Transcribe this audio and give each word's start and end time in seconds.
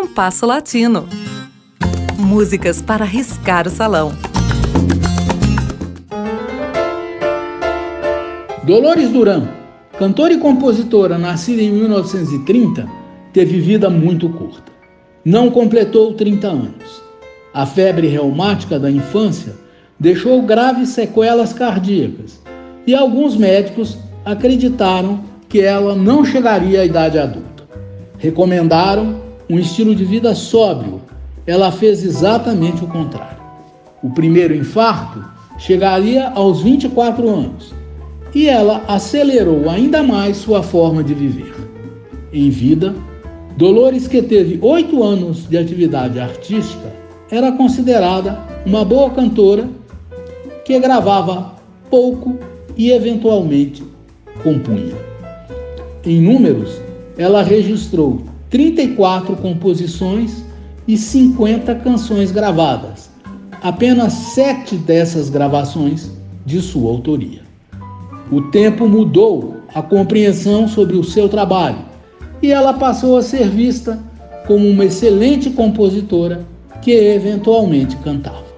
Compasso 0.00 0.46
Latino. 0.46 1.08
Músicas 2.16 2.80
para 2.80 3.04
riscar 3.04 3.66
o 3.66 3.70
salão. 3.70 4.12
Dolores 8.62 9.10
Duran, 9.10 9.48
cantora 9.98 10.34
e 10.34 10.38
compositora 10.38 11.18
nascida 11.18 11.62
em 11.62 11.72
1930, 11.72 12.88
teve 13.32 13.58
vida 13.58 13.90
muito 13.90 14.28
curta. 14.28 14.70
Não 15.24 15.50
completou 15.50 16.14
30 16.14 16.46
anos. 16.46 17.02
A 17.52 17.66
febre 17.66 18.06
reumática 18.06 18.78
da 18.78 18.88
infância 18.88 19.56
deixou 19.98 20.40
graves 20.42 20.90
sequelas 20.90 21.52
cardíacas 21.52 22.40
e 22.86 22.94
alguns 22.94 23.36
médicos 23.36 23.98
acreditaram 24.24 25.24
que 25.48 25.60
ela 25.60 25.96
não 25.96 26.24
chegaria 26.24 26.82
à 26.82 26.84
idade 26.84 27.18
adulta. 27.18 27.64
Recomendaram 28.16 29.26
um 29.48 29.58
estilo 29.58 29.94
de 29.94 30.04
vida 30.04 30.34
sóbrio. 30.34 31.00
Ela 31.46 31.72
fez 31.72 32.04
exatamente 32.04 32.84
o 32.84 32.86
contrário. 32.86 33.38
O 34.02 34.10
primeiro 34.10 34.54
infarto 34.54 35.24
chegaria 35.58 36.28
aos 36.30 36.62
24 36.62 37.28
anos 37.28 37.74
e 38.34 38.48
ela 38.48 38.84
acelerou 38.86 39.68
ainda 39.68 40.02
mais 40.02 40.36
sua 40.36 40.62
forma 40.62 41.02
de 41.02 41.14
viver. 41.14 41.54
Em 42.32 42.50
vida, 42.50 42.94
Dolores, 43.56 44.06
que 44.06 44.22
teve 44.22 44.58
oito 44.62 45.02
anos 45.02 45.48
de 45.48 45.56
atividade 45.56 46.20
artística, 46.20 46.92
era 47.30 47.50
considerada 47.52 48.38
uma 48.64 48.84
boa 48.84 49.10
cantora 49.10 49.68
que 50.64 50.78
gravava 50.78 51.54
pouco 51.90 52.38
e 52.76 52.90
eventualmente 52.90 53.82
compunha. 54.42 54.94
Em 56.04 56.20
números, 56.20 56.80
ela 57.16 57.42
registrou 57.42 58.22
34 58.50 59.36
composições 59.36 60.44
e 60.86 60.96
50 60.96 61.74
canções 61.76 62.30
gravadas, 62.30 63.10
apenas 63.62 64.12
sete 64.12 64.76
dessas 64.76 65.28
gravações 65.28 66.10
de 66.46 66.60
sua 66.62 66.90
autoria. 66.90 67.42
O 68.30 68.42
tempo 68.50 68.88
mudou 68.88 69.56
a 69.74 69.82
compreensão 69.82 70.66
sobre 70.66 70.96
o 70.96 71.04
seu 71.04 71.28
trabalho 71.28 71.78
e 72.42 72.50
ela 72.50 72.72
passou 72.72 73.16
a 73.18 73.22
ser 73.22 73.48
vista 73.48 73.98
como 74.46 74.66
uma 74.66 74.86
excelente 74.86 75.50
compositora 75.50 76.46
que 76.80 76.92
eventualmente 76.92 77.96
cantava. 77.96 78.48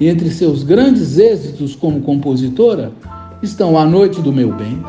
Entre 0.00 0.30
seus 0.30 0.62
grandes 0.62 1.18
êxitos 1.18 1.76
como 1.76 2.00
compositora 2.00 2.92
estão 3.42 3.76
A 3.76 3.84
Noite 3.84 4.20
do 4.22 4.32
Meu 4.32 4.54
Bem, 4.54 4.82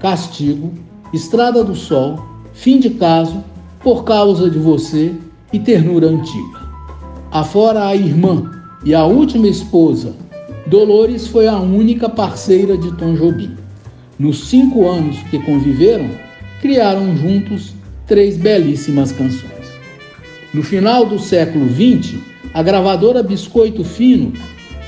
Castigo, 0.00 0.72
Estrada 1.12 1.62
do 1.62 1.74
Sol, 1.74 2.18
Fim 2.54 2.78
de 2.78 2.90
Caso, 2.90 3.44
Por 3.84 4.02
Causa 4.02 4.48
de 4.48 4.58
Você 4.58 5.12
e 5.52 5.58
Ternura 5.58 6.06
Antiga. 6.06 6.58
Afora 7.30 7.86
a 7.86 7.94
irmã 7.94 8.50
e 8.82 8.94
a 8.94 9.04
última 9.04 9.46
esposa, 9.46 10.14
Dolores 10.66 11.26
foi 11.26 11.46
a 11.46 11.58
única 11.58 12.08
parceira 12.08 12.78
de 12.78 12.90
Tom 12.92 13.14
Jobim. 13.14 13.54
Nos 14.18 14.48
cinco 14.48 14.88
anos 14.88 15.18
que 15.24 15.38
conviveram, 15.38 16.08
criaram 16.62 17.14
juntos 17.14 17.74
três 18.06 18.38
belíssimas 18.38 19.12
canções. 19.12 19.68
No 20.54 20.62
final 20.62 21.04
do 21.04 21.18
século 21.18 21.68
XX, 21.68 22.18
a 22.54 22.62
gravadora 22.62 23.22
Biscoito 23.22 23.84
Fino 23.84 24.32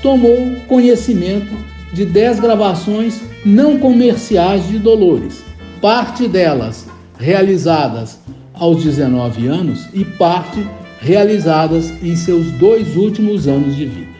tomou 0.01 0.55
conhecimento 0.67 1.53
de 1.93 2.03
dez 2.03 2.39
gravações 2.39 3.21
não 3.45 3.77
comerciais 3.77 4.67
de 4.67 4.79
Dolores, 4.79 5.43
parte 5.79 6.27
delas 6.27 6.87
realizadas 7.19 8.19
aos 8.59 8.83
19 8.83 9.47
anos 9.47 9.87
e 9.93 10.03
parte 10.03 10.65
realizadas 10.99 11.93
em 12.03 12.15
seus 12.15 12.51
dois 12.53 12.95
últimos 12.95 13.47
anos 13.47 13.75
de 13.75 13.85
vida. 13.85 14.17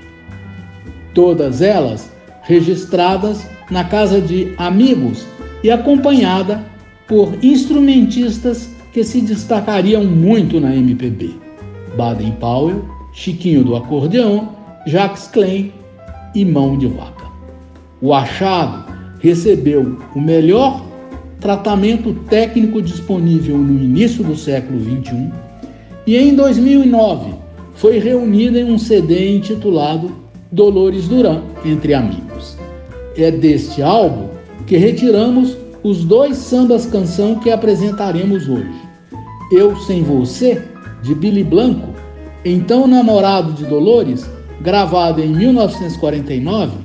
Todas 1.13 1.61
elas 1.61 2.11
registradas 2.43 3.47
na 3.69 3.83
casa 3.83 4.21
de 4.21 4.53
amigos 4.57 5.25
e 5.63 5.71
acompanhada 5.71 6.63
por 7.07 7.33
instrumentistas 7.43 8.69
que 8.93 9.03
se 9.03 9.21
destacariam 9.21 10.03
muito 10.03 10.59
na 10.59 10.75
MPB: 10.75 11.35
Baden 11.95 12.31
Powell, 12.39 12.85
Chiquinho 13.13 13.63
do 13.63 13.75
Acordeão, 13.75 14.55
Jacques 14.85 15.27
Klein 15.27 15.73
e 16.35 16.45
Mão 16.45 16.77
de 16.77 16.87
Vaca. 16.87 17.25
O 18.01 18.13
achado 18.13 18.85
recebeu 19.19 19.97
o 20.15 20.21
melhor 20.21 20.86
tratamento 21.39 22.13
técnico 22.29 22.81
disponível 22.81 23.57
no 23.57 23.81
início 23.81 24.23
do 24.23 24.35
século 24.35 24.79
XXI 24.79 25.31
e 26.05 26.15
em 26.15 26.35
2009 26.35 27.33
foi 27.75 27.99
reunida 27.99 28.59
em 28.59 28.71
um 28.71 28.77
CD 28.77 29.35
intitulado 29.35 30.11
Dolores 30.51 31.07
Duran 31.07 31.41
Entre 31.65 31.93
Amigos. 31.93 32.57
É 33.15 33.29
deste 33.29 33.81
álbum 33.81 34.29
que 34.65 34.77
retiramos 34.77 35.57
os 35.83 36.03
dois 36.03 36.37
sambas 36.37 36.85
canção 36.85 37.35
que 37.35 37.51
apresentaremos 37.51 38.47
hoje. 38.47 38.81
Eu 39.51 39.75
Sem 39.77 40.03
Você, 40.03 40.61
de 41.03 41.13
Billy 41.13 41.43
Blanco, 41.43 41.93
então 42.43 42.87
namorado 42.87 43.53
de 43.53 43.65
Dolores, 43.65 44.29
gravado 44.61 45.21
em 45.21 45.27
1949, 45.27 46.77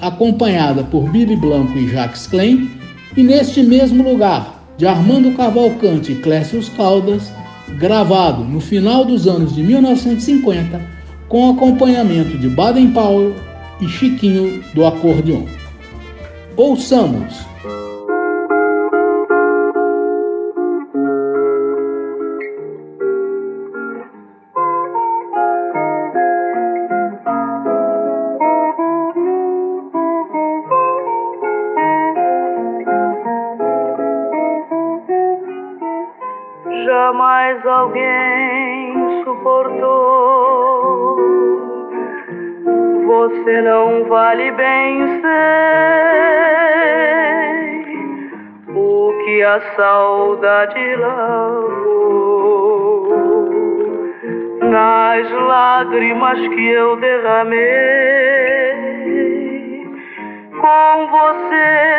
acompanhada 0.00 0.82
por 0.82 1.08
Billy 1.10 1.36
Blanco 1.36 1.78
e 1.78 1.88
Jacques 1.88 2.26
Klein, 2.26 2.70
e 3.16 3.22
neste 3.22 3.62
mesmo 3.62 4.02
lugar, 4.02 4.62
de 4.76 4.86
Armando 4.86 5.36
Cavalcante 5.36 6.12
e 6.12 6.16
Clécio 6.16 6.62
Caldas, 6.76 7.32
gravado 7.78 8.44
no 8.44 8.60
final 8.60 9.04
dos 9.04 9.26
anos 9.26 9.54
de 9.54 9.62
1950, 9.62 10.80
com 11.28 11.50
acompanhamento 11.50 12.36
de 12.38 12.48
Baden 12.48 12.90
Powell 12.92 13.34
e 13.80 13.88
Chiquinho 13.88 14.62
do 14.74 14.84
acordeon. 14.84 15.44
Ouçamos 16.56 17.34
Você 43.22 43.62
não 43.62 44.04
vale 44.06 44.50
bem 44.50 45.20
sei 45.20 45.30
o 48.74 49.12
que 49.24 49.42
a 49.44 49.60
saudade 49.76 50.96
lavou 50.96 51.92
nas 54.62 55.30
lágrimas 55.30 56.40
que 56.48 56.66
eu 56.66 56.96
derramei. 56.96 57.62
Com 60.60 61.06
você 61.06 61.91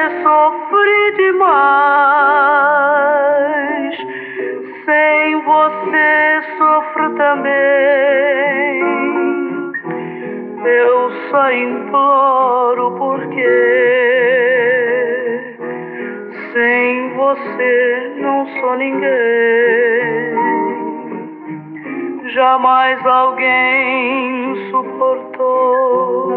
Jamais 22.34 23.06
alguém 23.06 24.72
suportou. 24.72 26.34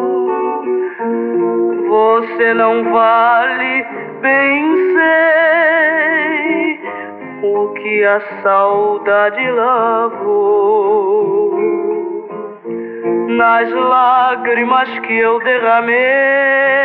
Você 1.88 2.52
não 2.52 2.92
vale 2.92 3.86
bem 4.20 4.74
sei 4.92 6.80
o 7.42 7.68
que 7.74 8.04
a 8.04 8.20
saudade 8.42 9.50
lavou 9.52 11.06
nas 13.28 13.72
lágrimas 13.72 14.98
que 14.98 15.16
eu 15.18 15.38
derramei. 15.40 16.75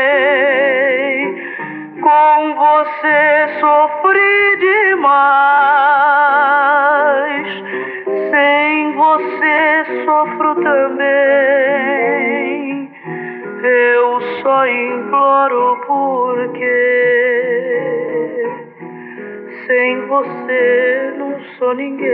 não 21.18 21.40
sou 21.58 21.74
ninguém. 21.76 22.12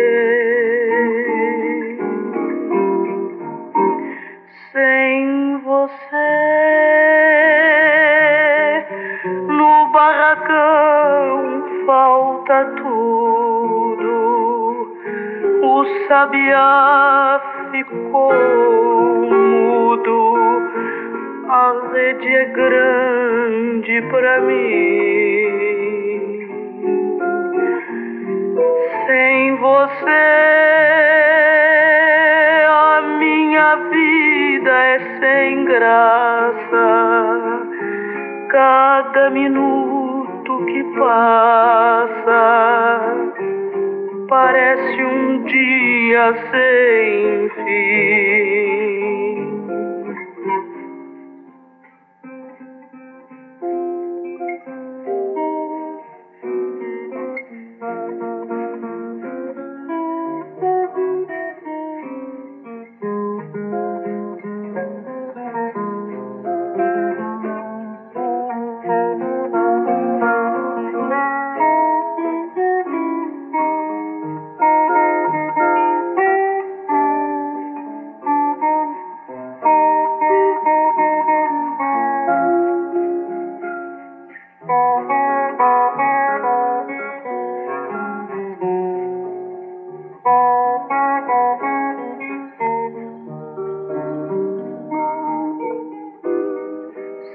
Sem 4.72 5.58
você 5.60 6.46
no 9.48 9.92
barracão 9.92 11.64
falta 11.86 12.66
tudo. 12.78 14.12
O 15.64 15.86
sabiá 16.08 17.42
ficou 17.72 18.34
mudo. 19.32 20.18
A 21.50 21.74
rede 21.94 22.28
é 22.28 22.46
grande 22.46 24.02
pra 24.10 24.42
mim 24.42 25.77
você, 29.78 30.24
a 32.68 33.02
minha 33.20 33.76
vida 33.76 34.72
é 34.72 35.00
sem 35.20 35.66
graça. 35.66 36.88
Cada 38.50 39.30
minuto 39.30 40.66
que 40.66 40.84
passa 40.98 42.44
parece 44.28 45.04
um 45.04 45.44
dia 45.44 46.34
sem 46.52 47.50
fim. 47.50 48.27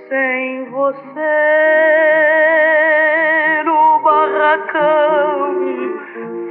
Sem 0.08 0.64
você 0.70 1.32
no 3.64 4.00
barracão 4.02 5.54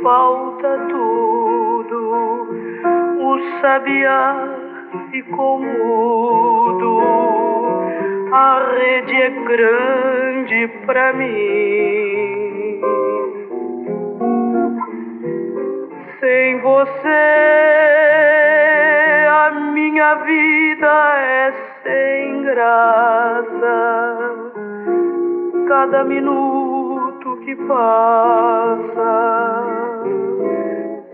falta 0.02 0.78
tudo. 0.90 2.00
O 3.20 3.40
sabiá 3.62 4.36
ficou 5.12 5.60
mudo, 5.60 7.51
a 8.32 8.60
rede 8.76 9.14
é 9.14 9.30
grande 9.30 10.68
pra 10.86 11.14
mim. 11.14 12.82
Sem 16.20 16.60
você, 16.62 17.08
a 19.30 19.52
minha 19.74 20.16
vida 20.16 21.16
é 21.18 21.54
sem 21.84 22.44
graça. 22.44 23.72
Cada 25.68 26.04
minuto 26.04 27.38
que 27.44 27.56
passa 27.56 29.02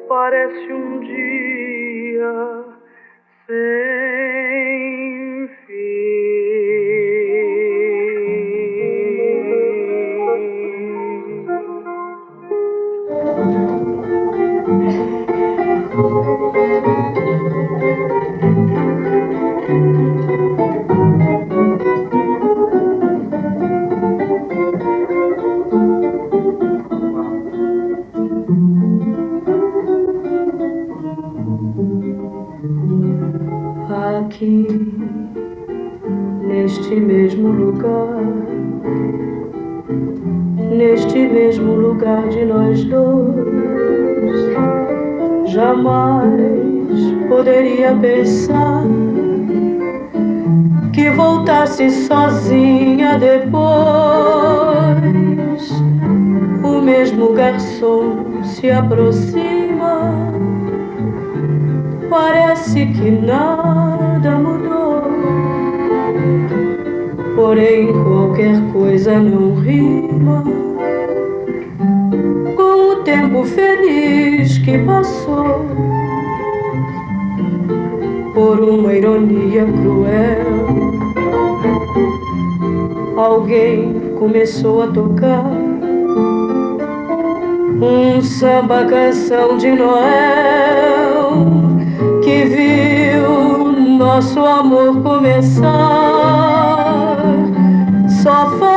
parece 0.07 0.73
um 0.73 0.99
dia 0.99 2.65
sem 3.47 4.16
neste 36.77 36.95
mesmo 36.95 37.50
lugar, 37.50 38.21
neste 40.69 41.27
mesmo 41.27 41.74
lugar 41.74 42.27
de 42.29 42.45
nós 42.45 42.83
dois, 42.83 43.35
jamais 45.47 46.91
poderia 47.27 47.95
pensar 47.95 48.83
que 50.94 51.09
voltasse 51.09 51.89
sozinha 51.89 53.18
depois. 53.18 53.57
O 56.63 56.80
mesmo 56.80 57.33
garçom 57.33 58.44
se 58.44 58.69
aproxima 58.69 60.13
parece 62.07 62.85
que 62.85 63.09
nada 63.09 64.38
mudou. 64.38 64.56
Porém, 67.47 67.94
qualquer 68.03 68.61
coisa 68.73 69.17
não 69.19 69.55
rima 69.55 70.44
com 72.57 72.91
o 72.91 72.95
tempo 73.05 73.45
feliz 73.45 74.57
que 74.57 74.77
passou. 74.79 75.65
Por 78.33 78.59
uma 78.59 78.94
ironia 78.94 79.63
cruel, 79.63 80.92
alguém 83.16 83.94
começou 84.19 84.83
a 84.83 84.87
tocar 84.87 85.49
um 87.81 88.21
samba 88.21 88.83
canção 88.83 89.57
de 89.57 89.71
Noel 89.71 91.45
que 92.21 92.44
viu 92.44 93.71
nosso 93.97 94.37
amor 94.37 95.01
começar. 95.01 96.17
Só 98.27 98.49
falta 98.59 98.76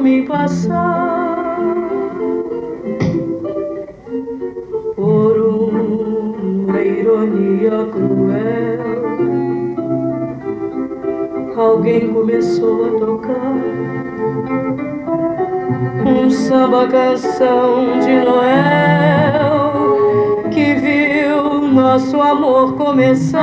e 0.00 0.02
mim 0.02 0.24
passar 0.24 1.56
por 4.96 5.36
uma 5.38 6.80
ironia 6.80 7.86
cruel. 7.92 8.80
Alguém 11.56 12.12
começou 12.12 12.86
a 12.86 12.90
tocar 12.98 13.54
um 16.06 16.30
samba 16.30 16.88
canção 16.88 17.98
de 18.00 18.24
Noel 18.24 19.72
que 20.50 20.74
viu 20.74 21.68
nosso 21.68 22.18
amor 22.20 22.74
começar. 22.76 23.42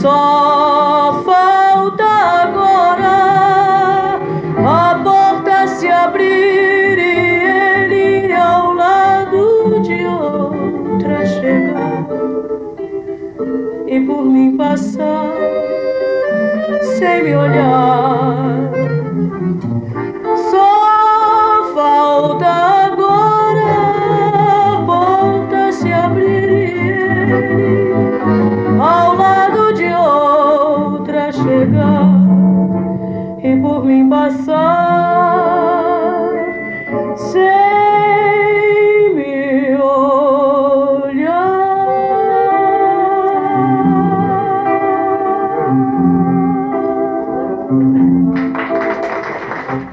Só 0.00 1.22
falta 1.24 2.04
agora 2.04 2.87
por 14.08 14.24
mim 14.24 14.56
passar 14.56 15.34
sem 16.98 17.24
me 17.24 17.36
olhar. 17.36 18.47